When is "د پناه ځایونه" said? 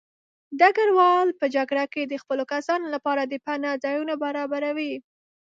3.25-4.13